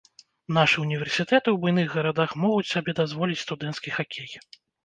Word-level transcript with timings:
Нашы 0.57 0.77
ўніверсітэты 0.85 1.49
ў 1.51 1.53
буйных 1.65 1.87
гарадах 1.97 2.35
могуць 2.47 2.67
сабе 2.73 2.97
дазволіць 3.01 3.41
студэнцкі 3.45 3.97
хакей. 4.01 4.31